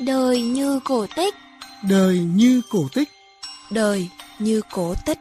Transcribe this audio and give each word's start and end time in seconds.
Đời 0.00 0.42
như 0.42 0.80
cổ 0.84 1.06
tích 1.16 1.34
Đời 1.88 2.18
như 2.18 2.62
cổ 2.70 2.88
tích 2.94 3.08
Đời 3.70 4.08
như 4.38 4.60
cổ 4.72 4.94
tích 5.06 5.18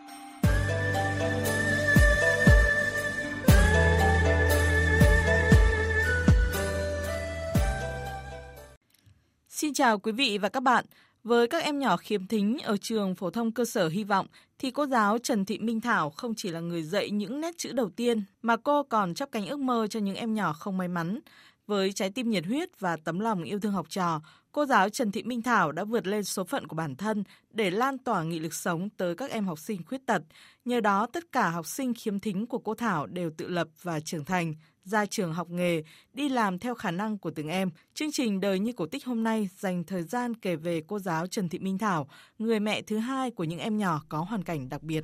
Xin 9.49 9.73
chào 9.73 9.99
quý 9.99 10.11
vị 10.11 10.37
và 10.37 10.49
các 10.49 10.59
bạn. 10.59 10.85
Với 11.23 11.47
các 11.47 11.63
em 11.63 11.79
nhỏ 11.79 11.97
khiếm 11.97 12.27
thính 12.27 12.57
ở 12.63 12.77
trường 12.77 13.15
phổ 13.15 13.29
thông 13.29 13.51
cơ 13.51 13.65
sở 13.65 13.87
Hy 13.87 14.03
vọng 14.03 14.27
thì 14.59 14.71
cô 14.71 14.85
giáo 14.85 15.17
Trần 15.17 15.45
Thị 15.45 15.59
Minh 15.59 15.81
Thảo 15.81 16.09
không 16.09 16.33
chỉ 16.37 16.49
là 16.49 16.59
người 16.59 16.83
dạy 16.83 17.09
những 17.09 17.41
nét 17.41 17.57
chữ 17.57 17.71
đầu 17.71 17.89
tiên 17.89 18.23
mà 18.41 18.57
cô 18.57 18.83
còn 18.83 19.13
chắp 19.13 19.31
cánh 19.31 19.47
ước 19.47 19.59
mơ 19.59 19.87
cho 19.89 19.99
những 19.99 20.15
em 20.15 20.33
nhỏ 20.33 20.53
không 20.53 20.77
may 20.77 20.87
mắn. 20.87 21.19
Với 21.67 21.93
trái 21.93 22.09
tim 22.09 22.29
nhiệt 22.29 22.45
huyết 22.45 22.79
và 22.79 22.97
tấm 22.97 23.19
lòng 23.19 23.43
yêu 23.43 23.59
thương 23.59 23.71
học 23.71 23.85
trò, 23.89 24.21
cô 24.51 24.65
giáo 24.65 24.89
Trần 24.89 25.11
Thị 25.11 25.23
Minh 25.23 25.41
Thảo 25.41 25.71
đã 25.71 25.83
vượt 25.83 26.07
lên 26.07 26.23
số 26.23 26.43
phận 26.43 26.67
của 26.67 26.75
bản 26.75 26.95
thân 26.95 27.23
để 27.49 27.71
lan 27.71 27.97
tỏa 27.97 28.23
nghị 28.23 28.39
lực 28.39 28.53
sống 28.53 28.89
tới 28.89 29.15
các 29.15 29.31
em 29.31 29.45
học 29.45 29.59
sinh 29.59 29.81
khuyết 29.85 30.05
tật. 30.05 30.21
Nhờ 30.65 30.79
đó, 30.79 31.07
tất 31.13 31.31
cả 31.31 31.49
học 31.49 31.65
sinh 31.65 31.93
khiếm 31.93 32.19
thính 32.19 32.47
của 32.47 32.59
cô 32.59 32.75
Thảo 32.75 33.05
đều 33.05 33.31
tự 33.37 33.47
lập 33.47 33.67
và 33.81 33.99
trưởng 33.99 34.25
thành, 34.25 34.55
ra 34.83 35.05
trường 35.05 35.33
học 35.33 35.49
nghề, 35.49 35.83
đi 36.13 36.29
làm 36.29 36.59
theo 36.59 36.75
khả 36.75 36.91
năng 36.91 37.17
của 37.17 37.31
từng 37.31 37.47
em. 37.47 37.69
Chương 37.93 38.11
trình 38.11 38.39
Đời 38.39 38.59
như 38.59 38.73
cổ 38.73 38.85
tích 38.85 39.05
hôm 39.05 39.23
nay 39.23 39.49
dành 39.57 39.83
thời 39.83 40.03
gian 40.03 40.33
kể 40.35 40.55
về 40.55 40.81
cô 40.87 40.99
giáo 40.99 41.27
Trần 41.27 41.49
Thị 41.49 41.59
Minh 41.59 41.77
Thảo, 41.77 42.07
người 42.39 42.59
mẹ 42.59 42.81
thứ 42.81 42.97
hai 42.97 43.31
của 43.31 43.43
những 43.43 43.59
em 43.59 43.77
nhỏ 43.77 44.01
có 44.09 44.19
hoàn 44.19 44.43
cảnh 44.43 44.69
đặc 44.69 44.83
biệt 44.83 45.01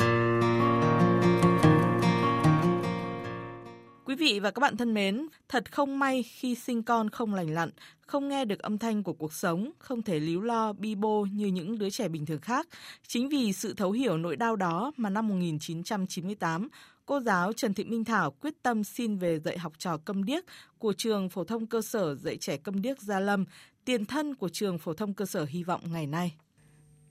vị 4.34 4.40
và 4.40 4.52
các 4.52 4.60
bạn 4.60 4.78
thân 4.78 4.94
mến, 4.94 5.28
thật 5.50 5.72
không 5.72 6.00
may 6.00 6.24
khi 6.24 6.56
sinh 6.56 6.84
con 6.84 7.10
không 7.10 7.34
lành 7.34 7.54
lặn, 7.54 7.70
không 8.02 8.28
nghe 8.28 8.46
được 8.46 8.60
âm 8.60 8.78
thanh 8.78 9.04
của 9.04 9.14
cuộc 9.14 9.34
sống, 9.34 9.72
không 9.80 10.02
thể 10.02 10.20
líu 10.20 10.42
lo 10.42 10.74
bi 10.74 10.96
bô 10.96 11.26
như 11.34 11.48
những 11.48 11.78
đứa 11.78 11.90
trẻ 11.90 12.08
bình 12.08 12.26
thường 12.26 12.40
khác. 12.40 12.68
Chính 13.08 13.30
vì 13.30 13.54
sự 13.54 13.74
thấu 13.74 13.92
hiểu 13.92 14.18
nỗi 14.18 14.36
đau 14.36 14.56
đó 14.56 14.92
mà 14.98 15.10
năm 15.10 15.28
1998, 15.28 16.68
cô 17.06 17.20
giáo 17.20 17.54
Trần 17.54 17.74
Thị 17.74 17.84
Minh 17.84 18.06
Thảo 18.06 18.32
quyết 18.32 18.54
tâm 18.64 18.84
xin 18.84 19.18
về 19.18 19.40
dạy 19.40 19.58
học 19.58 19.74
trò 19.78 19.98
câm 19.98 20.24
điếc 20.24 20.44
của 20.80 20.94
trường 20.94 21.30
phổ 21.30 21.44
thông 21.44 21.68
cơ 21.68 21.82
sở 21.82 22.16
dạy 22.16 22.38
trẻ 22.38 22.58
câm 22.58 22.82
điếc 22.82 23.02
Gia 23.02 23.20
Lâm, 23.20 23.46
tiền 23.86 24.06
thân 24.06 24.36
của 24.36 24.50
trường 24.50 24.78
phổ 24.78 24.94
thông 24.94 25.14
cơ 25.14 25.26
sở 25.26 25.46
Hy 25.46 25.64
vọng 25.64 25.82
ngày 25.92 26.08
nay. 26.08 26.34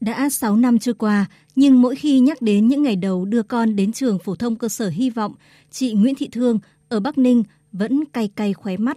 Đã 0.00 0.30
6 0.30 0.56
năm 0.56 0.78
trôi 0.78 0.94
qua, 0.94 1.26
nhưng 1.56 1.82
mỗi 1.82 1.96
khi 1.96 2.20
nhắc 2.20 2.42
đến 2.42 2.68
những 2.68 2.82
ngày 2.82 2.96
đầu 2.96 3.24
đưa 3.24 3.42
con 3.42 3.76
đến 3.76 3.92
trường 3.92 4.18
phổ 4.18 4.34
thông 4.34 4.56
cơ 4.56 4.68
sở 4.68 4.88
Hy 4.88 5.10
vọng, 5.10 5.34
chị 5.70 5.92
Nguyễn 5.92 6.14
Thị 6.14 6.28
Thương 6.32 6.58
ở 6.90 7.00
Bắc 7.00 7.18
Ninh 7.18 7.42
vẫn 7.72 8.04
cay 8.12 8.28
cay 8.36 8.52
khóe 8.52 8.76
mắt. 8.76 8.96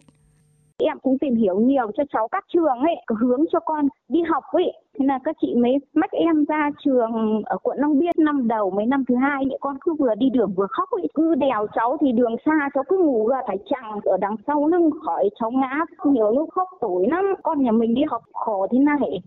Em 0.77 0.99
cũng 1.02 1.17
tìm 1.19 1.36
hiểu 1.36 1.59
nhiều 1.59 1.91
cho 1.97 2.03
cháu 2.13 2.27
các 2.31 2.45
trường 2.53 2.80
ấy, 2.80 2.95
hướng 3.19 3.44
cho 3.52 3.59
con 3.59 3.88
đi 4.09 4.19
học 4.33 4.44
ấy. 4.52 4.72
Thế 4.99 5.05
là 5.05 5.19
các 5.23 5.36
chị 5.41 5.47
mới 5.55 5.72
mách 5.94 6.11
em 6.11 6.45
ra 6.45 6.69
trường 6.86 7.41
ở 7.45 7.58
quận 7.64 7.77
Long 7.80 7.99
Biên 7.99 8.16
năm 8.17 8.47
đầu 8.47 8.71
mấy 8.71 8.86
năm 8.86 9.03
thứ 9.08 9.16
hai 9.16 9.44
ấy, 9.44 9.58
con 9.61 9.77
cứ 9.81 9.94
vừa 9.99 10.16
đi 10.17 10.25
đường 10.33 10.53
vừa 10.58 10.67
khóc 10.69 10.89
ấy. 10.91 11.08
Cứ 11.14 11.36
đèo 11.36 11.67
cháu 11.75 11.97
thì 12.02 12.11
đường 12.11 12.36
xa 12.45 12.69
cháu 12.73 12.83
cứ 12.89 12.97
ngủ 12.97 13.27
ra 13.27 13.38
phải 13.47 13.58
chằng 13.69 13.99
ở 14.03 14.17
đằng 14.21 14.36
sau 14.47 14.67
lưng 14.67 14.89
khỏi 15.05 15.30
cháu 15.39 15.52
ngã. 15.52 15.73
Nhiều 16.14 16.31
lúc 16.31 16.49
khóc 16.55 16.67
tuổi 16.81 17.08
lắm, 17.09 17.25
con 17.44 17.64
nhà 17.64 17.71
mình 17.71 17.94
đi 17.94 18.02
học 18.11 18.21
khổ 18.33 18.67
thế 18.71 18.80
này. 18.80 19.21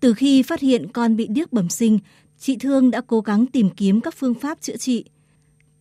Từ 0.00 0.14
khi 0.16 0.42
phát 0.42 0.60
hiện 0.60 0.82
con 0.92 1.16
bị 1.16 1.26
điếc 1.30 1.52
bẩm 1.52 1.68
sinh, 1.68 1.98
chị 2.38 2.56
Thương 2.60 2.90
đã 2.90 3.00
cố 3.06 3.20
gắng 3.20 3.46
tìm 3.52 3.68
kiếm 3.76 4.00
các 4.00 4.14
phương 4.16 4.34
pháp 4.34 4.60
chữa 4.60 4.76
trị. 4.76 5.04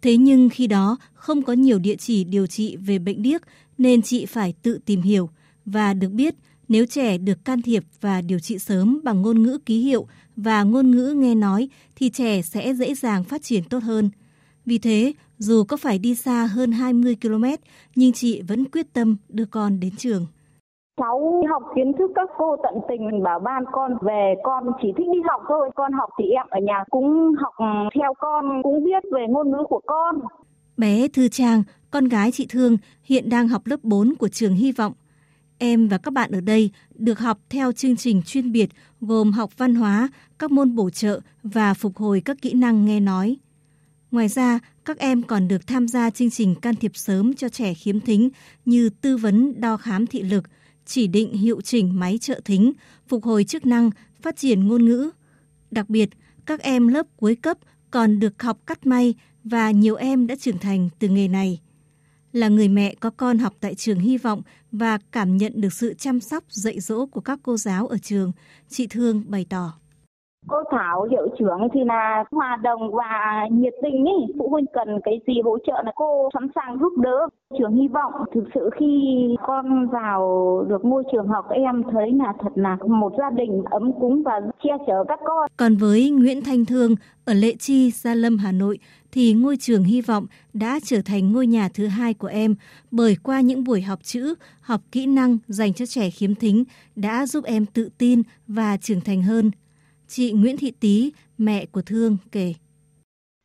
Thế 0.03 0.17
nhưng 0.17 0.49
khi 0.49 0.67
đó 0.67 0.97
không 1.13 1.41
có 1.41 1.53
nhiều 1.53 1.79
địa 1.79 1.95
chỉ 1.95 2.23
điều 2.23 2.47
trị 2.47 2.75
về 2.75 2.99
bệnh 2.99 3.21
điếc 3.21 3.41
nên 3.77 4.01
chị 4.01 4.25
phải 4.25 4.53
tự 4.61 4.79
tìm 4.85 5.01
hiểu 5.01 5.29
và 5.65 5.93
được 5.93 6.09
biết 6.11 6.35
nếu 6.67 6.85
trẻ 6.85 7.17
được 7.17 7.45
can 7.45 7.61
thiệp 7.61 7.83
và 8.01 8.21
điều 8.21 8.39
trị 8.39 8.59
sớm 8.59 8.99
bằng 9.03 9.21
ngôn 9.21 9.43
ngữ 9.43 9.57
ký 9.65 9.79
hiệu 9.79 10.07
và 10.35 10.63
ngôn 10.63 10.91
ngữ 10.91 11.13
nghe 11.17 11.35
nói 11.35 11.69
thì 11.95 12.09
trẻ 12.09 12.41
sẽ 12.41 12.73
dễ 12.73 12.95
dàng 12.95 13.23
phát 13.23 13.43
triển 13.43 13.63
tốt 13.63 13.83
hơn. 13.83 14.09
Vì 14.65 14.77
thế, 14.77 15.13
dù 15.39 15.63
có 15.63 15.77
phải 15.77 15.99
đi 15.99 16.15
xa 16.15 16.45
hơn 16.45 16.71
20 16.71 17.15
km, 17.21 17.45
nhưng 17.95 18.13
chị 18.13 18.41
vẫn 18.41 18.65
quyết 18.65 18.93
tâm 18.93 19.17
đưa 19.29 19.45
con 19.45 19.79
đến 19.79 19.95
trường. 19.97 20.27
Cháu 20.97 21.43
học 21.49 21.63
kiến 21.75 21.91
thức 21.99 22.11
các 22.15 22.29
cô 22.37 22.55
tận 22.63 22.73
tình 22.89 23.23
bảo 23.23 23.39
ban 23.39 23.63
con 23.71 23.91
về 24.01 24.33
con 24.43 24.63
chỉ 24.81 24.87
thích 24.97 25.07
đi 25.13 25.19
học 25.29 25.41
thôi. 25.47 25.69
Con 25.75 25.91
học 25.93 26.09
thì 26.19 26.25
em 26.25 26.45
ở 26.49 26.59
nhà 26.59 26.83
cũng 26.89 27.33
học 27.37 27.53
theo 27.95 28.13
con, 28.19 28.63
cũng 28.63 28.83
biết 28.83 29.03
về 29.11 29.25
ngôn 29.29 29.51
ngữ 29.51 29.57
của 29.69 29.81
con. 29.85 30.15
Bé 30.77 31.07
Thư 31.07 31.27
Trang, 31.27 31.63
con 31.91 32.07
gái 32.07 32.31
chị 32.31 32.47
Thương, 32.49 32.77
hiện 33.03 33.29
đang 33.29 33.47
học 33.47 33.61
lớp 33.65 33.77
4 33.83 34.13
của 34.19 34.27
trường 34.27 34.53
Hy 34.53 34.71
vọng. 34.71 34.93
Em 35.57 35.87
và 35.87 35.97
các 35.97 36.13
bạn 36.13 36.31
ở 36.31 36.41
đây 36.41 36.71
được 36.95 37.19
học 37.19 37.37
theo 37.49 37.71
chương 37.71 37.95
trình 37.95 38.21
chuyên 38.25 38.51
biệt 38.51 38.69
gồm 39.01 39.31
học 39.31 39.49
văn 39.57 39.75
hóa, 39.75 40.09
các 40.39 40.51
môn 40.51 40.75
bổ 40.75 40.89
trợ 40.89 41.19
và 41.43 41.73
phục 41.73 41.97
hồi 41.97 42.21
các 42.25 42.37
kỹ 42.41 42.53
năng 42.53 42.85
nghe 42.85 42.99
nói. 42.99 43.37
Ngoài 44.11 44.27
ra, 44.27 44.59
các 44.85 44.99
em 44.99 45.23
còn 45.23 45.47
được 45.47 45.67
tham 45.67 45.87
gia 45.87 46.09
chương 46.09 46.29
trình 46.29 46.55
can 46.55 46.75
thiệp 46.75 46.91
sớm 46.93 47.33
cho 47.33 47.49
trẻ 47.49 47.73
khiếm 47.73 47.99
thính 47.99 48.29
như 48.65 48.89
tư 49.01 49.17
vấn 49.17 49.61
đo 49.61 49.77
khám 49.77 50.07
thị 50.07 50.21
lực, 50.21 50.43
chỉ 50.85 51.07
định 51.07 51.33
hiệu 51.33 51.61
chỉnh 51.61 51.99
máy 51.99 52.17
trợ 52.17 52.41
thính, 52.45 52.73
phục 53.07 53.23
hồi 53.23 53.43
chức 53.43 53.65
năng, 53.65 53.89
phát 54.21 54.35
triển 54.37 54.67
ngôn 54.67 54.85
ngữ. 54.85 55.09
Đặc 55.71 55.89
biệt, 55.89 56.09
các 56.45 56.61
em 56.61 56.87
lớp 56.87 57.07
cuối 57.17 57.35
cấp 57.35 57.57
còn 57.91 58.19
được 58.19 58.41
học 58.41 58.59
cắt 58.65 58.85
may 58.85 59.13
và 59.43 59.71
nhiều 59.71 59.95
em 59.95 60.27
đã 60.27 60.35
trưởng 60.35 60.57
thành 60.57 60.89
từ 60.99 61.07
nghề 61.07 61.27
này. 61.27 61.59
Là 62.31 62.47
người 62.47 62.67
mẹ 62.67 62.95
có 62.99 63.09
con 63.09 63.37
học 63.37 63.53
tại 63.59 63.75
trường 63.75 63.99
Hy 63.99 64.17
vọng 64.17 64.41
và 64.71 64.97
cảm 65.11 65.37
nhận 65.37 65.61
được 65.61 65.73
sự 65.73 65.93
chăm 65.93 66.19
sóc 66.19 66.43
dạy 66.49 66.79
dỗ 66.79 67.05
của 67.05 67.21
các 67.21 67.39
cô 67.43 67.57
giáo 67.57 67.87
ở 67.87 67.97
trường, 67.97 68.31
chị 68.69 68.87
Thương 68.87 69.23
bày 69.27 69.45
tỏ. 69.49 69.73
Cô 70.47 70.57
Thảo 70.71 71.07
hiệu 71.11 71.27
trưởng 71.39 71.59
thì 71.73 71.79
là 71.85 72.23
hòa 72.31 72.57
đồng 72.63 72.91
và 72.95 73.47
nhiệt 73.51 73.73
tình 73.83 74.05
ý. 74.05 74.33
Phụ 74.39 74.49
huynh 74.49 74.65
cần 74.73 74.99
cái 75.03 75.19
gì 75.27 75.33
hỗ 75.43 75.57
trợ 75.67 75.73
là 75.85 75.91
cô 75.95 76.29
sẵn 76.33 76.47
sàng 76.55 76.77
giúp 76.79 76.93
đỡ. 76.97 77.27
Trường 77.59 77.75
hy 77.75 77.87
vọng 77.87 78.13
thực 78.33 78.43
sự 78.53 78.69
khi 78.79 78.89
con 79.47 79.87
vào 79.87 80.21
được 80.69 80.85
ngôi 80.85 81.03
trường 81.11 81.27
học 81.27 81.45
em 81.49 81.83
thấy 81.91 82.11
là 82.11 82.33
thật 82.39 82.51
là 82.55 82.77
một 82.87 83.13
gia 83.17 83.29
đình 83.29 83.63
ấm 83.71 83.91
cúng 83.99 84.23
và 84.23 84.41
che 84.63 84.71
chở 84.87 85.03
các 85.07 85.19
con. 85.25 85.47
Còn 85.57 85.75
với 85.75 86.09
Nguyễn 86.09 86.41
Thanh 86.43 86.65
Thương 86.65 86.95
ở 87.25 87.33
Lệ 87.33 87.53
Chi, 87.59 87.91
Gia 87.91 88.13
Lâm, 88.13 88.37
Hà 88.37 88.51
Nội 88.51 88.79
thì 89.11 89.33
ngôi 89.33 89.57
trường 89.57 89.83
hy 89.83 90.01
vọng 90.01 90.25
đã 90.53 90.79
trở 90.83 90.97
thành 91.05 91.33
ngôi 91.33 91.47
nhà 91.47 91.69
thứ 91.73 91.87
hai 91.87 92.13
của 92.13 92.27
em 92.27 92.55
bởi 92.91 93.15
qua 93.23 93.41
những 93.41 93.63
buổi 93.63 93.81
học 93.81 93.99
chữ, 94.03 94.35
học 94.61 94.81
kỹ 94.91 95.05
năng 95.05 95.37
dành 95.47 95.73
cho 95.73 95.85
trẻ 95.85 96.09
khiếm 96.09 96.35
thính 96.35 96.63
đã 96.95 97.25
giúp 97.25 97.43
em 97.45 97.65
tự 97.65 97.89
tin 97.97 98.21
và 98.47 98.77
trưởng 98.77 99.01
thành 99.01 99.23
hơn 99.23 99.51
Chị 100.15 100.31
Nguyễn 100.31 100.57
Thị 100.57 100.71
Tý, 100.79 101.11
mẹ 101.37 101.65
của 101.71 101.81
Thương 101.81 102.17
kể. 102.31 102.53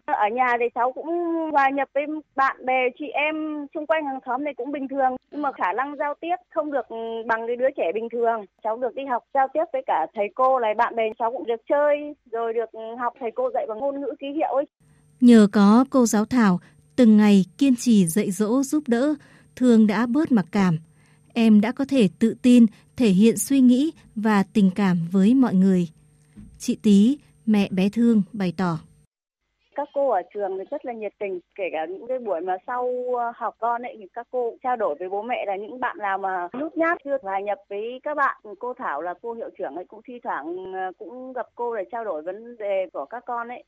Ở 0.07 0.29
nhà 0.33 0.57
thì 0.61 0.67
cháu 0.75 0.93
cũng 0.93 1.07
hòa 1.53 1.71
nhập 1.71 1.89
với 1.95 2.05
bạn 2.37 2.67
bè, 2.67 2.75
chị 2.99 3.05
em 3.15 3.35
xung 3.75 3.87
quanh 3.87 4.05
hàng 4.05 4.19
xóm 4.27 4.45
này 4.45 4.55
cũng 4.57 4.73
bình 4.73 4.89
thường. 4.89 5.17
Nhưng 5.31 5.43
mà 5.43 5.53
khả 5.53 5.73
năng 5.73 5.97
giao 5.99 6.15
tiếp 6.21 6.37
không 6.55 6.73
được 6.73 6.87
bằng 7.27 7.47
cái 7.47 7.57
đứa 7.57 7.71
trẻ 7.77 7.85
bình 7.95 8.09
thường. 8.13 8.45
Cháu 8.63 8.77
được 8.77 8.95
đi 8.95 9.03
học 9.05 9.25
giao 9.35 9.49
tiếp 9.55 9.65
với 9.73 9.83
cả 9.87 10.07
thầy 10.15 10.25
cô 10.35 10.59
này, 10.61 10.75
bạn 10.75 10.97
bè 10.97 11.03
cháu 11.19 11.33
cũng 11.33 11.47
được 11.47 11.61
chơi, 11.69 12.15
rồi 12.33 12.53
được 12.53 12.71
học 12.99 13.13
thầy 13.21 13.31
cô 13.35 13.51
dạy 13.55 13.67
bằng 13.69 13.79
ngôn 13.79 14.01
ngữ 14.01 14.15
ký 14.21 14.27
hiệu 14.35 14.53
ấy. 14.55 14.65
Nhờ 15.21 15.49
có 15.53 15.85
cô 15.91 16.07
giáo 16.07 16.25
Thảo 16.25 16.59
từng 16.97 17.17
ngày 17.17 17.45
kiên 17.59 17.77
trì 17.77 18.07
dạy 18.07 18.31
dỗ 18.31 18.63
giúp 18.63 18.83
đỡ, 18.87 19.15
Thương 19.57 19.87
đã 19.87 20.07
bớt 20.07 20.33
mặc 20.33 20.47
cảm. 20.53 20.79
Em 21.35 21.61
đã 21.61 21.73
có 21.73 21.85
thể 21.89 22.09
tự 22.19 22.35
tin 22.43 22.67
thể 22.97 23.09
hiện 23.09 23.37
suy 23.37 23.61
nghĩ 23.61 23.91
và 24.15 24.45
tình 24.53 24.71
cảm 24.75 24.97
với 25.13 25.35
mọi 25.35 25.55
người. 25.55 25.89
Chị 26.59 26.79
Tý, 26.83 27.19
mẹ 27.47 27.69
bé 27.71 27.89
Thương 27.93 28.23
bày 28.33 28.53
tỏ. 28.57 28.79
Các 29.75 29.89
cô 29.95 30.11
ở 30.11 30.23
trường 30.35 30.59
thì 30.59 30.65
rất 30.71 30.85
là 30.85 30.93
nhiệt 30.93 31.13
tình, 31.19 31.41
kể 31.55 31.65
cả 31.73 31.87
những 31.87 32.07
cái 32.09 32.19
buổi 32.19 32.41
mà 32.41 32.57
sau 32.67 32.91
ờ, 33.19 33.33
học 33.37 33.55
con 33.59 33.83
ấy 33.83 33.97
thì 33.99 34.05
các 34.13 34.27
cô 34.31 34.57
trao 34.63 34.77
đổi 34.77 34.95
với 34.99 35.09
bố 35.09 35.23
mẹ 35.23 35.45
là 35.47 35.57
những 35.57 35.81
bạn 35.81 35.97
nào 35.99 36.19
mà 36.19 36.49
nhút 36.53 36.77
nhát 36.77 36.99
chưa 37.05 37.19
hòa 37.23 37.41
nhập 37.41 37.59
với 37.69 38.01
các 38.03 38.15
bạn. 38.15 38.37
Cô 38.59 38.75
Thảo 38.79 39.03
là 39.03 39.15
cô 39.23 39.33
hiệu 39.33 39.51
trưởng 39.59 39.75
ấy 39.75 39.85
cũng 39.89 40.01
thi 40.07 40.15
thoảng 40.25 40.73
ờ, 40.75 40.93
cũng 40.99 41.33
gặp 41.33 41.47
cô 41.55 41.77
để 41.77 41.83
trao 41.93 42.05
đổi 42.05 42.23
vấn 42.23 42.57
đề 42.57 42.87
của 42.93 43.05
các 43.05 43.23
con 43.27 43.49
ấy. 43.49 43.65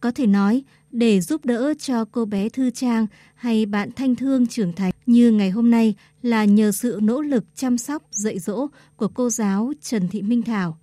Có 0.00 0.10
thể 0.14 0.26
nói, 0.26 0.62
để 0.90 1.20
giúp 1.20 1.40
đỡ 1.44 1.74
cho 1.78 2.04
cô 2.12 2.24
bé 2.24 2.48
Thư 2.48 2.70
Trang 2.70 3.06
hay 3.34 3.66
bạn 3.66 3.90
Thanh 3.96 4.16
Thương 4.16 4.46
trưởng 4.46 4.72
thành 4.72 4.92
như 5.06 5.30
ngày 5.30 5.50
hôm 5.50 5.70
nay 5.70 5.94
là 6.22 6.44
nhờ 6.44 6.72
sự 6.72 6.98
nỗ 7.02 7.20
lực 7.20 7.44
chăm 7.54 7.78
sóc, 7.78 8.02
dạy 8.10 8.38
dỗ 8.38 8.66
của 8.96 9.08
cô 9.14 9.30
giáo 9.30 9.72
Trần 9.80 10.08
Thị 10.10 10.22
Minh 10.22 10.42
Thảo 10.42 10.76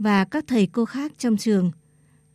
và 0.00 0.24
các 0.24 0.44
thầy 0.46 0.66
cô 0.66 0.84
khác 0.84 1.12
trong 1.18 1.36
trường. 1.36 1.70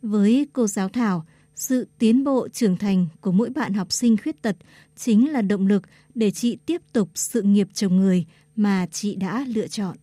Với 0.02 0.46
cô 0.52 0.66
giáo 0.66 0.88
Thảo, 0.88 1.26
sự 1.54 1.88
tiến 1.98 2.24
bộ 2.24 2.48
trưởng 2.48 2.76
thành 2.76 3.06
của 3.20 3.32
mỗi 3.32 3.50
bạn 3.50 3.74
học 3.74 3.92
sinh 3.92 4.16
khuyết 4.16 4.42
tật 4.42 4.56
chính 4.96 5.32
là 5.32 5.42
động 5.42 5.66
lực 5.66 5.82
để 6.14 6.30
chị 6.30 6.58
tiếp 6.66 6.82
tục 6.92 7.08
sự 7.14 7.42
nghiệp 7.42 7.68
chồng 7.74 7.96
người 7.96 8.26
mà 8.56 8.86
chị 8.86 9.16
đã 9.16 9.44
lựa 9.48 9.66
chọn. 9.66 9.96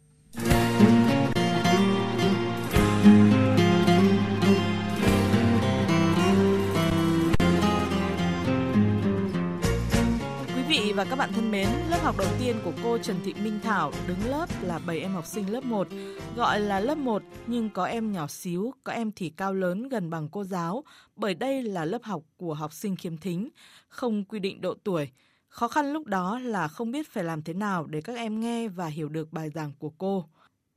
Và 11.04 11.10
các 11.10 11.16
bạn 11.16 11.34
thân 11.34 11.52
mến, 11.52 11.68
lớp 11.90 11.98
học 12.02 12.16
đầu 12.18 12.28
tiên 12.40 12.56
của 12.64 12.72
cô 12.84 12.98
Trần 12.98 13.16
Thị 13.24 13.34
Minh 13.34 13.60
Thảo 13.64 13.92
đứng 14.08 14.26
lớp 14.26 14.46
là 14.62 14.80
7 14.80 15.00
em 15.00 15.12
học 15.12 15.26
sinh 15.26 15.54
lớp 15.54 15.64
1, 15.64 15.88
gọi 16.36 16.60
là 16.60 16.80
lớp 16.80 16.98
1 16.98 17.24
nhưng 17.48 17.70
có 17.70 17.86
em 17.86 18.12
nhỏ 18.12 18.28
xíu, 18.28 18.74
có 18.84 18.94
em 18.94 19.12
thì 19.16 19.30
cao 19.30 19.54
lớn 19.54 19.90
gần 19.90 20.10
bằng 20.10 20.30
cô 20.32 20.44
giáo, 20.44 20.84
bởi 21.16 21.34
đây 21.34 21.64
là 21.64 21.86
lớp 21.86 22.04
học 22.04 22.24
của 22.38 22.54
học 22.54 22.74
sinh 22.74 22.96
khiếm 22.96 23.18
thính, 23.18 23.50
không 23.88 24.24
quy 24.24 24.40
định 24.40 24.62
độ 24.62 24.74
tuổi. 24.84 25.10
Khó 25.48 25.68
khăn 25.68 25.94
lúc 25.94 26.08
đó 26.08 26.40
là 26.40 26.68
không 26.68 26.92
biết 26.92 27.10
phải 27.12 27.24
làm 27.24 27.42
thế 27.42 27.54
nào 27.54 27.86
để 27.86 28.02
các 28.02 28.16
em 28.16 28.40
nghe 28.40 28.68
và 28.68 28.86
hiểu 28.86 29.10
được 29.10 29.34
bài 29.34 29.50
giảng 29.50 29.72
của 29.80 29.90
cô. 29.98 30.26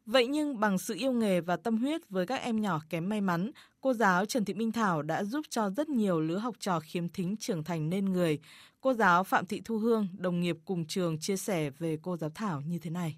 Vậy 0.07 0.27
nhưng 0.27 0.61
bằng 0.61 0.79
sự 0.79 0.95
yêu 0.95 1.13
nghề 1.13 1.41
và 1.41 1.57
tâm 1.57 1.77
huyết 1.77 2.09
với 2.09 2.27
các 2.27 2.41
em 2.43 2.61
nhỏ 2.61 2.81
kém 2.91 3.09
may 3.09 3.21
mắn, 3.21 3.51
cô 3.81 3.95
giáo 3.95 4.25
Trần 4.25 4.45
Thị 4.45 4.55
Minh 4.55 4.73
Thảo 4.73 5.03
đã 5.03 5.25
giúp 5.25 5.47
cho 5.49 5.71
rất 5.71 5.89
nhiều 5.89 6.21
lứa 6.21 6.39
học 6.39 6.55
trò 6.61 6.81
khiếm 6.81 7.09
thính 7.09 7.37
trưởng 7.37 7.65
thành 7.65 7.91
nên 7.91 8.05
người. 8.05 8.39
Cô 8.87 8.95
giáo 8.95 9.25
Phạm 9.25 9.47
Thị 9.47 9.63
Thu 9.65 9.79
Hương, 9.79 10.09
đồng 10.19 10.41
nghiệp 10.41 10.57
cùng 10.65 10.85
trường 10.85 11.19
chia 11.19 11.37
sẻ 11.37 11.71
về 11.79 11.99
cô 12.03 12.17
giáo 12.17 12.31
Thảo 12.35 12.63
như 12.67 12.79
thế 12.79 12.91
này. 12.91 13.17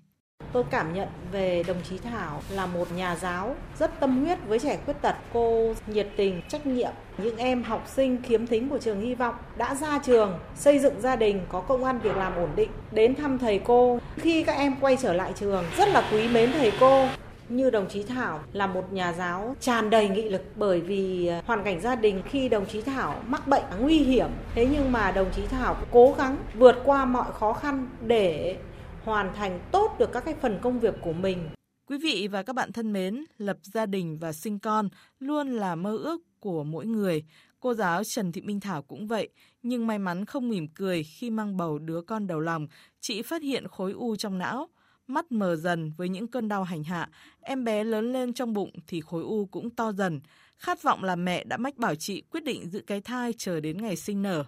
Tôi 0.52 0.64
cảm 0.70 0.94
nhận 0.94 1.08
về 1.32 1.62
đồng 1.62 1.82
chí 1.88 1.98
Thảo 1.98 2.42
là 2.50 2.66
một 2.66 2.92
nhà 2.92 3.16
giáo 3.16 3.56
rất 3.78 4.00
tâm 4.00 4.24
huyết 4.24 4.38
với 4.46 4.58
trẻ 4.58 4.78
khuyết 4.84 4.94
tật. 5.02 5.16
Cô 5.32 5.74
nhiệt 5.86 6.08
tình, 6.16 6.42
trách 6.48 6.66
nhiệm. 6.66 6.90
Những 7.18 7.36
em 7.36 7.62
học 7.62 7.86
sinh 7.96 8.22
khiếm 8.22 8.46
thính 8.46 8.68
của 8.68 8.78
trường 8.78 9.00
Hy 9.00 9.14
vọng 9.14 9.34
đã 9.56 9.74
ra 9.74 9.98
trường, 9.98 10.38
xây 10.56 10.78
dựng 10.78 11.00
gia 11.00 11.16
đình, 11.16 11.40
có 11.48 11.60
công 11.60 11.84
ăn 11.84 11.98
việc 11.98 12.16
làm 12.16 12.36
ổn 12.36 12.50
định, 12.56 12.70
đến 12.92 13.14
thăm 13.14 13.38
thầy 13.38 13.58
cô. 13.58 13.98
Khi 14.16 14.42
các 14.42 14.52
em 14.52 14.76
quay 14.80 14.96
trở 14.96 15.12
lại 15.12 15.32
trường, 15.36 15.64
rất 15.76 15.88
là 15.88 16.08
quý 16.12 16.28
mến 16.28 16.52
thầy 16.52 16.72
cô 16.80 17.08
như 17.48 17.70
đồng 17.70 17.88
chí 17.88 18.02
Thảo 18.02 18.40
là 18.52 18.66
một 18.66 18.92
nhà 18.92 19.12
giáo 19.12 19.56
tràn 19.60 19.90
đầy 19.90 20.08
nghị 20.08 20.28
lực 20.28 20.42
bởi 20.56 20.80
vì 20.80 21.26
à, 21.26 21.42
hoàn 21.46 21.64
cảnh 21.64 21.80
gia 21.80 21.94
đình 21.94 22.22
khi 22.24 22.48
đồng 22.48 22.66
chí 22.66 22.82
Thảo 22.82 23.22
mắc 23.26 23.48
bệnh 23.48 23.64
nguy 23.80 23.98
hiểm 23.98 24.30
thế 24.54 24.68
nhưng 24.72 24.92
mà 24.92 25.12
đồng 25.12 25.30
chí 25.36 25.42
Thảo 25.46 25.76
cố 25.90 26.14
gắng 26.18 26.36
vượt 26.54 26.76
qua 26.84 27.04
mọi 27.04 27.32
khó 27.32 27.52
khăn 27.52 27.88
để 28.06 28.56
hoàn 29.04 29.34
thành 29.34 29.60
tốt 29.72 29.96
được 29.98 30.12
các 30.12 30.24
cái 30.24 30.34
phần 30.42 30.58
công 30.62 30.80
việc 30.80 30.94
của 31.00 31.12
mình. 31.12 31.48
Quý 31.86 31.98
vị 32.02 32.28
và 32.28 32.42
các 32.42 32.52
bạn 32.52 32.72
thân 32.72 32.92
mến, 32.92 33.24
lập 33.38 33.56
gia 33.62 33.86
đình 33.86 34.18
và 34.18 34.32
sinh 34.32 34.58
con 34.58 34.88
luôn 35.18 35.48
là 35.48 35.74
mơ 35.74 35.96
ước 35.96 36.20
của 36.40 36.64
mỗi 36.64 36.86
người. 36.86 37.24
Cô 37.60 37.74
giáo 37.74 38.04
Trần 38.04 38.32
Thị 38.32 38.40
Minh 38.40 38.60
Thảo 38.60 38.82
cũng 38.82 39.06
vậy, 39.06 39.28
nhưng 39.62 39.86
may 39.86 39.98
mắn 39.98 40.24
không 40.24 40.48
mỉm 40.48 40.68
cười 40.68 41.02
khi 41.02 41.30
mang 41.30 41.56
bầu 41.56 41.78
đứa 41.78 42.00
con 42.00 42.26
đầu 42.26 42.40
lòng, 42.40 42.68
chị 43.00 43.22
phát 43.22 43.42
hiện 43.42 43.68
khối 43.68 43.92
u 43.92 44.16
trong 44.16 44.38
não. 44.38 44.68
Mắt 45.08 45.32
mờ 45.32 45.56
dần 45.56 45.92
với 45.96 46.08
những 46.08 46.26
cơn 46.26 46.48
đau 46.48 46.64
hành 46.64 46.84
hạ, 46.84 47.08
em 47.40 47.64
bé 47.64 47.84
lớn 47.84 48.12
lên 48.12 48.32
trong 48.32 48.52
bụng 48.52 48.70
thì 48.86 49.00
khối 49.00 49.22
u 49.22 49.46
cũng 49.46 49.70
to 49.70 49.92
dần. 49.92 50.20
Khát 50.58 50.82
vọng 50.82 51.04
làm 51.04 51.24
mẹ 51.24 51.44
đã 51.44 51.56
mách 51.56 51.76
bảo 51.76 51.94
chị 51.94 52.22
quyết 52.30 52.44
định 52.44 52.70
giữ 52.70 52.80
cái 52.86 53.00
thai 53.00 53.34
chờ 53.38 53.60
đến 53.60 53.82
ngày 53.82 53.96
sinh 53.96 54.22
nở. 54.22 54.44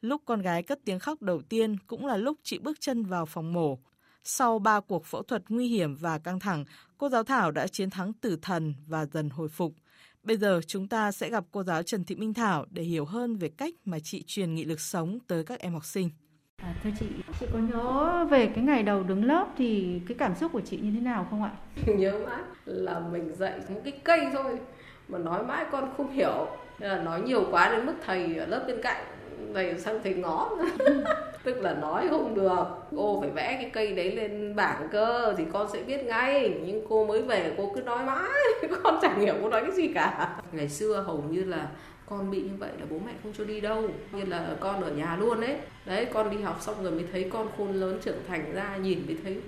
Lúc 0.00 0.22
con 0.24 0.42
gái 0.42 0.62
cất 0.62 0.80
tiếng 0.84 0.98
khóc 0.98 1.22
đầu 1.22 1.42
tiên 1.42 1.76
cũng 1.86 2.06
là 2.06 2.16
lúc 2.16 2.38
chị 2.42 2.58
bước 2.58 2.80
chân 2.80 3.04
vào 3.04 3.26
phòng 3.26 3.52
mổ. 3.52 3.78
Sau 4.24 4.58
ba 4.58 4.80
cuộc 4.80 5.04
phẫu 5.04 5.22
thuật 5.22 5.42
nguy 5.48 5.68
hiểm 5.68 5.96
và 5.96 6.18
căng 6.18 6.40
thẳng, 6.40 6.64
cô 6.98 7.08
giáo 7.08 7.24
Thảo 7.24 7.50
đã 7.50 7.66
chiến 7.66 7.90
thắng 7.90 8.12
tử 8.12 8.38
thần 8.42 8.74
và 8.86 9.06
dần 9.06 9.30
hồi 9.30 9.48
phục. 9.48 9.74
Bây 10.22 10.36
giờ 10.36 10.60
chúng 10.66 10.88
ta 10.88 11.12
sẽ 11.12 11.30
gặp 11.30 11.44
cô 11.50 11.62
giáo 11.62 11.82
Trần 11.82 12.04
Thị 12.04 12.14
Minh 12.14 12.34
Thảo 12.34 12.66
để 12.70 12.82
hiểu 12.82 13.04
hơn 13.04 13.36
về 13.36 13.48
cách 13.48 13.74
mà 13.84 13.98
chị 14.04 14.24
truyền 14.26 14.54
nghị 14.54 14.64
lực 14.64 14.80
sống 14.80 15.18
tới 15.26 15.44
các 15.44 15.60
em 15.60 15.72
học 15.72 15.84
sinh. 15.84 16.10
À, 16.62 16.74
thưa 16.84 16.90
chị, 17.00 17.06
chị 17.40 17.46
có 17.52 17.58
nhớ 17.58 18.24
về 18.30 18.46
cái 18.46 18.64
ngày 18.64 18.82
đầu 18.82 19.02
đứng 19.02 19.24
lớp 19.24 19.46
thì 19.58 20.00
cái 20.08 20.16
cảm 20.18 20.34
xúc 20.34 20.52
của 20.52 20.60
chị 20.60 20.78
như 20.82 20.90
thế 20.94 21.00
nào 21.00 21.26
không 21.30 21.42
ạ? 21.42 21.50
nhớ 21.86 22.12
mãi 22.26 22.40
là 22.64 22.98
mình 22.98 23.34
dạy 23.34 23.60
một 23.68 23.80
cái 23.84 24.00
cây 24.04 24.20
thôi 24.32 24.58
mà 25.08 25.18
nói 25.18 25.44
mãi 25.44 25.64
con 25.72 25.90
không 25.96 26.10
hiểu. 26.10 26.46
Nên 26.78 26.90
là 26.90 27.02
nói 27.02 27.20
nhiều 27.20 27.44
quá 27.50 27.70
đến 27.72 27.86
mức 27.86 27.94
thầy 28.06 28.36
ở 28.36 28.46
lớp 28.46 28.64
bên 28.66 28.82
cạnh 28.82 29.04
thầy 29.54 29.78
sang 29.78 30.00
thầy 30.04 30.14
ngó 30.14 30.50
tức 31.44 31.62
là 31.62 31.74
nói 31.74 32.08
không 32.10 32.34
được 32.34 32.64
cô 32.96 33.20
phải 33.20 33.30
vẽ 33.30 33.58
cái 33.60 33.70
cây 33.72 33.92
đấy 33.92 34.12
lên 34.16 34.56
bảng 34.56 34.88
cơ 34.92 35.34
thì 35.38 35.44
con 35.52 35.68
sẽ 35.72 35.82
biết 35.82 36.04
ngay 36.04 36.60
nhưng 36.66 36.86
cô 36.88 37.06
mới 37.06 37.22
về 37.22 37.54
cô 37.56 37.72
cứ 37.74 37.80
nói 37.80 38.04
mãi 38.04 38.30
con 38.82 38.98
chẳng 39.02 39.20
hiểu 39.20 39.34
cô 39.42 39.48
nói 39.48 39.60
cái 39.60 39.72
gì 39.72 39.88
cả 39.88 40.36
ngày 40.52 40.68
xưa 40.68 41.04
hầu 41.06 41.24
như 41.30 41.44
là 41.44 41.68
con 42.06 42.30
bị 42.30 42.42
như 42.42 42.56
vậy 42.58 42.70
là 42.80 42.86
bố 42.90 42.98
mẹ 43.06 43.12
không 43.22 43.32
cho 43.38 43.44
đi 43.44 43.60
đâu 43.60 43.88
như 44.12 44.24
là 44.24 44.56
con 44.60 44.82
ở 44.82 44.90
nhà 44.90 45.16
luôn 45.16 45.40
đấy 45.40 45.58
đấy 45.86 46.06
con 46.12 46.30
đi 46.30 46.42
học 46.42 46.56
xong 46.60 46.82
rồi 46.82 46.92
mới 46.92 47.04
thấy 47.12 47.30
con 47.32 47.48
khôn 47.56 47.72
lớn 47.72 47.98
trưởng 48.02 48.18
thành 48.28 48.52
ra 48.54 48.76
nhìn 48.76 49.06
mới 49.06 49.16
thấy 49.24 49.40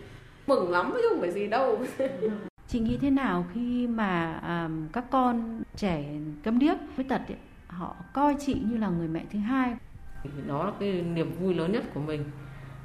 mừng 0.47 0.71
lắm 0.71 0.91
chứ 0.95 1.09
không 1.09 1.21
phải 1.21 1.31
gì 1.31 1.47
đâu. 1.47 1.79
Chị 2.69 2.81
nghĩ 2.81 2.99
thế 3.01 3.11
nào 3.11 3.45
khi 3.55 3.87
mà 3.87 4.41
um, 4.49 4.89
các 4.93 5.05
con 5.11 5.63
trẻ 5.77 6.05
câm 6.43 6.59
điếc 6.59 6.77
với 6.97 7.05
tật 7.09 7.21
ấy, 7.29 7.37
họ 7.67 7.97
coi 8.13 8.37
chị 8.47 8.57
như 8.71 8.77
là 8.77 8.89
người 8.89 9.09
mẹ 9.09 9.25
thứ 9.33 9.39
hai? 9.39 9.77
Đó 10.47 10.65
là 10.65 10.73
cái 10.81 11.03
niềm 11.03 11.33
vui 11.41 11.55
lớn 11.55 11.73
nhất 11.73 11.85
của 11.95 12.01
mình. 12.01 12.25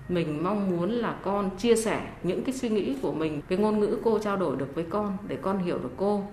Mình 0.09 0.43
mong 0.43 0.69
muốn 0.69 0.91
là 0.91 1.15
con 1.23 1.49
chia 1.57 1.75
sẻ 1.75 2.01
những 2.23 2.43
cái 2.43 2.53
suy 2.53 2.69
nghĩ 2.69 2.95
của 3.01 3.13
mình 3.13 3.41
cái 3.49 3.57
ngôn 3.57 3.79
ngữ 3.79 3.97
cô 4.03 4.19
trao 4.19 4.37
đổi 4.37 4.55
được 4.55 4.75
với 4.75 4.85
con 4.89 5.17
để 5.27 5.37
con 5.41 5.63
hiểu 5.63 5.77
được 5.77 5.91
cô 5.97 6.23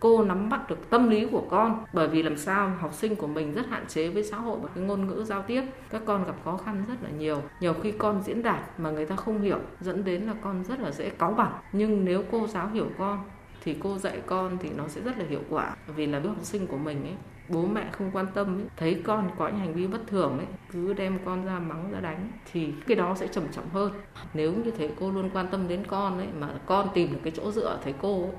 cô 0.00 0.24
nắm 0.24 0.48
bắt 0.48 0.70
được 0.70 0.90
tâm 0.90 1.10
lý 1.10 1.26
của 1.26 1.42
con 1.50 1.84
bởi 1.92 2.08
vì 2.08 2.22
làm 2.22 2.36
sao 2.36 2.72
học 2.80 2.94
sinh 2.94 3.16
của 3.16 3.26
mình 3.26 3.54
rất 3.54 3.66
hạn 3.70 3.84
chế 3.88 4.08
với 4.08 4.24
xã 4.24 4.36
hội 4.36 4.58
và 4.62 4.68
cái 4.74 4.84
ngôn 4.84 5.06
ngữ 5.06 5.24
giao 5.24 5.42
tiếp. 5.42 5.62
Các 5.90 6.02
con 6.04 6.24
gặp 6.24 6.34
khó 6.44 6.56
khăn 6.56 6.84
rất 6.88 6.94
là 7.02 7.10
nhiều. 7.18 7.42
Nhiều 7.60 7.74
khi 7.82 7.92
con 7.92 8.22
diễn 8.22 8.42
đạt 8.42 8.80
mà 8.80 8.90
người 8.90 9.06
ta 9.06 9.16
không 9.16 9.40
hiểu 9.40 9.58
dẫn 9.80 10.04
đến 10.04 10.22
là 10.22 10.34
con 10.40 10.64
rất 10.64 10.80
là 10.80 10.90
dễ 10.90 11.10
cáu 11.10 11.30
bẳn 11.30 11.52
nhưng 11.72 12.04
nếu 12.04 12.22
cô 12.30 12.46
giáo 12.46 12.68
hiểu 12.68 12.86
con 12.98 13.18
thì 13.64 13.76
cô 13.82 13.98
dạy 13.98 14.20
con 14.26 14.58
thì 14.60 14.70
nó 14.76 14.88
sẽ 14.88 15.00
rất 15.00 15.18
là 15.18 15.24
hiệu 15.28 15.42
quả. 15.50 15.76
Vì 15.96 16.06
là 16.06 16.18
đứa 16.18 16.28
học 16.28 16.42
sinh 16.42 16.66
của 16.66 16.78
mình 16.78 17.02
ấy 17.02 17.14
bố 17.48 17.66
mẹ 17.66 17.88
không 17.92 18.10
quan 18.12 18.26
tâm 18.34 18.58
ấy, 18.58 18.66
thấy 18.76 19.02
con 19.04 19.30
có 19.38 19.48
những 19.48 19.58
hành 19.58 19.74
vi 19.74 19.86
bất 19.86 20.06
thường 20.06 20.38
ấy 20.38 20.46
cứ 20.72 20.92
đem 20.92 21.18
con 21.24 21.46
ra 21.46 21.58
mắng 21.58 21.90
ra 21.92 22.00
đánh 22.00 22.30
thì 22.52 22.72
cái 22.86 22.96
đó 22.96 23.14
sẽ 23.14 23.26
trầm 23.26 23.44
trọng 23.52 23.68
hơn. 23.68 23.92
Nếu 24.34 24.52
như 24.52 24.70
thầy 24.70 24.90
cô 25.00 25.10
luôn 25.10 25.30
quan 25.34 25.46
tâm 25.50 25.68
đến 25.68 25.84
con 25.88 26.18
ấy 26.18 26.28
mà 26.40 26.48
con 26.66 26.88
tìm 26.94 27.12
được 27.12 27.18
cái 27.22 27.32
chỗ 27.36 27.52
dựa 27.52 27.78
thầy 27.84 27.94
cô 28.02 28.22
ấy, 28.22 28.32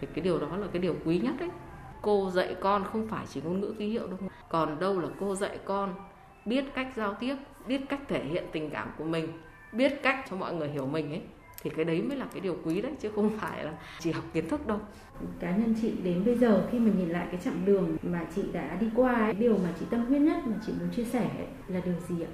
thì 0.00 0.06
cái 0.14 0.24
điều 0.24 0.38
đó 0.38 0.56
là 0.56 0.66
cái 0.72 0.82
điều 0.82 0.96
quý 1.04 1.18
nhất 1.18 1.34
đấy, 1.38 1.48
cô 2.02 2.30
dạy 2.30 2.56
con 2.60 2.84
không 2.84 3.08
phải 3.08 3.26
chỉ 3.28 3.40
ngôn 3.44 3.60
ngữ 3.60 3.74
ký 3.78 3.88
hiệu 3.88 4.06
đâu. 4.06 4.18
Còn 4.48 4.80
đâu 4.80 5.00
là 5.00 5.08
cô 5.20 5.34
dạy 5.34 5.58
con 5.64 5.94
biết 6.44 6.64
cách 6.74 6.88
giao 6.96 7.14
tiếp 7.14 7.36
biết 7.66 7.80
cách 7.88 8.00
thể 8.08 8.24
hiện 8.24 8.44
tình 8.52 8.70
cảm 8.70 8.88
của 8.98 9.04
mình 9.04 9.28
biết 9.72 10.02
cách 10.02 10.24
cho 10.30 10.36
mọi 10.36 10.54
người 10.54 10.68
hiểu 10.68 10.86
mình 10.86 11.10
ấy. 11.10 11.22
Thì 11.62 11.70
cái 11.70 11.84
đấy 11.84 12.02
mới 12.02 12.16
là 12.16 12.26
cái 12.32 12.40
điều 12.40 12.56
quý 12.64 12.80
đấy 12.80 12.92
chứ 13.00 13.10
không 13.14 13.30
phải 13.38 13.64
là 13.64 13.72
chỉ 14.00 14.12
học 14.12 14.24
kiến 14.32 14.48
thức 14.48 14.66
đâu. 14.66 14.78
Cá 15.40 15.56
nhân 15.56 15.74
chị 15.82 15.92
đến 16.02 16.24
bây 16.24 16.38
giờ 16.38 16.68
khi 16.72 16.78
mà 16.78 16.90
nhìn 16.98 17.08
lại 17.08 17.26
cái 17.30 17.40
chặng 17.44 17.64
đường 17.64 17.96
mà 18.02 18.26
chị 18.34 18.42
đã 18.52 18.76
đi 18.80 18.86
qua 18.94 19.12
ấy, 19.12 19.34
điều 19.34 19.58
mà 19.58 19.68
chị 19.80 19.86
tâm 19.90 20.04
huyết 20.06 20.20
nhất 20.20 20.36
mà 20.46 20.56
chị 20.66 20.72
muốn 20.80 20.90
chia 20.96 21.04
sẻ 21.04 21.30
ấy, 21.38 21.46
là 21.68 21.80
điều 21.84 21.94
gì 22.08 22.24
ạ? 22.24 22.30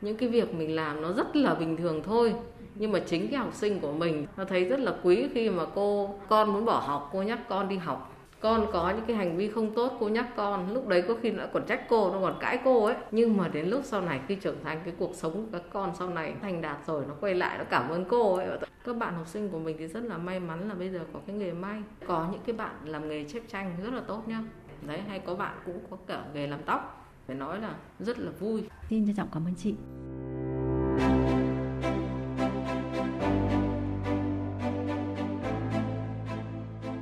Những 0.00 0.16
cái 0.16 0.28
việc 0.28 0.54
mình 0.54 0.76
làm 0.76 1.02
nó 1.02 1.12
rất 1.12 1.36
là 1.36 1.54
bình 1.54 1.76
thường 1.76 2.02
thôi, 2.02 2.34
nhưng 2.74 2.92
mà 2.92 2.98
chính 2.98 3.28
cái 3.28 3.38
học 3.38 3.54
sinh 3.54 3.80
của 3.80 3.92
mình 3.92 4.26
nó 4.36 4.44
thấy 4.44 4.64
rất 4.64 4.80
là 4.80 4.94
quý 5.02 5.28
khi 5.34 5.50
mà 5.50 5.64
cô, 5.74 6.14
con 6.28 6.52
muốn 6.52 6.64
bỏ 6.64 6.82
học, 6.86 7.10
cô 7.12 7.22
nhắc 7.22 7.38
con 7.48 7.68
đi 7.68 7.76
học. 7.76 8.16
Con 8.40 8.66
có 8.72 8.90
những 8.90 9.04
cái 9.06 9.16
hành 9.16 9.36
vi 9.36 9.48
không 9.48 9.74
tốt, 9.74 9.92
cô 10.00 10.08
nhắc 10.08 10.26
con. 10.36 10.74
Lúc 10.74 10.88
đấy 10.88 11.02
có 11.08 11.14
khi 11.22 11.30
nó 11.30 11.44
còn 11.52 11.66
trách 11.66 11.88
cô, 11.88 12.12
nó 12.12 12.20
còn 12.20 12.36
cãi 12.40 12.58
cô 12.64 12.84
ấy. 12.84 12.94
Nhưng 13.10 13.36
mà 13.36 13.48
đến 13.48 13.68
lúc 13.68 13.80
sau 13.84 14.00
này, 14.00 14.20
khi 14.28 14.34
trưởng 14.34 14.64
thành, 14.64 14.80
cái 14.84 14.94
cuộc 14.98 15.14
sống 15.14 15.32
của 15.32 15.48
các 15.52 15.62
con 15.72 15.92
sau 15.98 16.08
này 16.08 16.34
thành 16.42 16.60
đạt 16.60 16.76
rồi, 16.86 17.04
nó 17.08 17.14
quay 17.20 17.34
lại, 17.34 17.58
nó 17.58 17.64
cảm 17.64 17.88
ơn 17.88 18.04
cô 18.04 18.36
ấy. 18.36 18.46
Các 18.84 18.96
bạn 18.96 19.14
học 19.14 19.26
sinh 19.26 19.48
của 19.48 19.58
mình 19.58 19.76
thì 19.78 19.86
rất 19.86 20.02
là 20.04 20.18
may 20.18 20.40
mắn 20.40 20.68
là 20.68 20.74
bây 20.74 20.88
giờ 20.88 21.00
có 21.12 21.20
cái 21.26 21.36
nghề 21.36 21.52
may. 21.52 21.82
Có 22.06 22.28
những 22.32 22.40
cái 22.46 22.56
bạn 22.56 22.74
làm 22.84 23.08
nghề 23.08 23.24
chép 23.24 23.42
tranh 23.48 23.76
rất 23.84 23.92
là 23.92 24.00
tốt 24.06 24.22
nhá. 24.26 24.42
Đấy, 24.86 25.00
hay 25.08 25.18
có 25.18 25.34
bạn 25.34 25.54
cũng 25.66 25.80
có 25.90 25.96
cả 26.06 26.22
nghề 26.34 26.46
làm 26.46 26.60
tóc 26.66 26.99
phải 27.30 27.38
nói 27.38 27.60
là 27.60 27.74
rất 27.98 28.18
là 28.18 28.30
vui 28.30 28.62
xin 28.88 29.06
trân 29.06 29.16
trọng 29.16 29.28
cảm 29.32 29.46
ơn 29.46 29.54
chị 29.54 29.74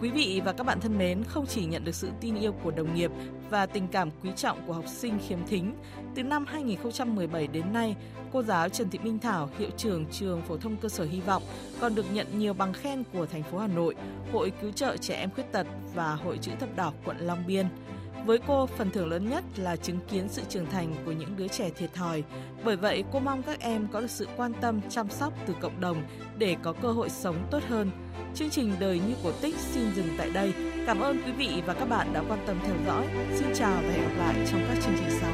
Quý 0.00 0.10
vị 0.10 0.42
và 0.44 0.52
các 0.52 0.64
bạn 0.64 0.80
thân 0.80 0.98
mến, 0.98 1.24
không 1.24 1.46
chỉ 1.46 1.64
nhận 1.64 1.84
được 1.84 1.94
sự 1.94 2.08
tin 2.20 2.34
yêu 2.34 2.52
của 2.52 2.70
đồng 2.70 2.94
nghiệp 2.94 3.10
và 3.50 3.66
tình 3.66 3.88
cảm 3.88 4.10
quý 4.22 4.30
trọng 4.36 4.66
của 4.66 4.72
học 4.72 4.84
sinh 4.88 5.18
khiếm 5.28 5.38
thính, 5.46 5.74
từ 6.14 6.22
năm 6.22 6.44
2017 6.48 7.46
đến 7.46 7.72
nay, 7.72 7.96
cô 8.32 8.42
giáo 8.42 8.68
Trần 8.68 8.90
Thị 8.90 8.98
Minh 8.98 9.18
Thảo, 9.18 9.50
hiệu 9.58 9.70
trưởng 9.76 10.06
trường 10.12 10.42
phổ 10.42 10.56
thông 10.56 10.76
cơ 10.76 10.88
sở 10.88 11.04
Hy 11.04 11.20
vọng, 11.20 11.42
còn 11.80 11.94
được 11.94 12.04
nhận 12.12 12.26
nhiều 12.38 12.54
bằng 12.54 12.72
khen 12.72 13.04
của 13.12 13.26
thành 13.26 13.42
phố 13.42 13.58
Hà 13.58 13.66
Nội, 13.66 13.94
Hội 14.32 14.52
Cứu 14.60 14.72
trợ 14.72 14.96
Trẻ 14.96 15.14
Em 15.14 15.30
Khuyết 15.30 15.52
Tật 15.52 15.66
và 15.94 16.14
Hội 16.14 16.38
Chữ 16.38 16.52
Thập 16.60 16.76
Đỏ 16.76 16.92
quận 17.04 17.16
Long 17.18 17.46
Biên. 17.46 17.66
Với 18.28 18.38
cô, 18.46 18.66
phần 18.66 18.90
thưởng 18.90 19.08
lớn 19.08 19.30
nhất 19.30 19.44
là 19.56 19.76
chứng 19.76 19.98
kiến 20.10 20.28
sự 20.28 20.42
trưởng 20.48 20.66
thành 20.66 20.94
của 21.04 21.12
những 21.12 21.36
đứa 21.36 21.48
trẻ 21.48 21.70
thiệt 21.70 21.94
thòi. 21.94 22.24
Bởi 22.64 22.76
vậy, 22.76 23.04
cô 23.12 23.20
mong 23.20 23.42
các 23.42 23.60
em 23.60 23.88
có 23.92 24.00
được 24.00 24.10
sự 24.10 24.28
quan 24.36 24.52
tâm, 24.60 24.80
chăm 24.90 25.10
sóc 25.10 25.32
từ 25.46 25.54
cộng 25.60 25.80
đồng 25.80 26.02
để 26.38 26.56
có 26.62 26.72
cơ 26.72 26.92
hội 26.92 27.10
sống 27.10 27.36
tốt 27.50 27.62
hơn. 27.68 27.90
Chương 28.34 28.50
trình 28.50 28.72
Đời 28.80 29.00
như 29.08 29.14
cổ 29.24 29.32
tích 29.40 29.54
xin 29.56 29.94
dừng 29.94 30.08
tại 30.18 30.30
đây. 30.30 30.52
Cảm 30.86 31.00
ơn 31.00 31.22
quý 31.26 31.32
vị 31.32 31.62
và 31.66 31.74
các 31.74 31.84
bạn 31.84 32.12
đã 32.12 32.22
quan 32.28 32.40
tâm 32.46 32.56
theo 32.66 32.76
dõi. 32.86 33.06
Xin 33.34 33.48
chào 33.54 33.82
và 33.82 33.90
hẹn 33.90 34.02
gặp 34.02 34.14
lại 34.18 34.34
trong 34.50 34.60
các 34.68 34.78
chương 34.84 34.94
trình 34.98 35.18
sau. 35.20 35.32